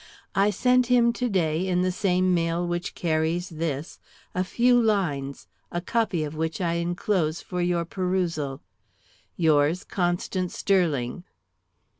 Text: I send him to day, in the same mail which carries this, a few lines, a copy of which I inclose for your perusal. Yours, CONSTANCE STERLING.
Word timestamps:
I 0.33 0.49
send 0.49 0.87
him 0.87 1.13
to 1.13 1.29
day, 1.29 1.67
in 1.67 1.83
the 1.83 1.91
same 1.91 2.33
mail 2.33 2.65
which 2.65 2.95
carries 2.95 3.49
this, 3.49 3.99
a 4.33 4.43
few 4.43 4.81
lines, 4.81 5.45
a 5.71 5.79
copy 5.79 6.23
of 6.23 6.33
which 6.35 6.59
I 6.59 6.73
inclose 6.73 7.39
for 7.43 7.61
your 7.61 7.85
perusal. 7.85 8.61
Yours, 9.37 9.83
CONSTANCE 9.83 10.57
STERLING. 10.57 11.23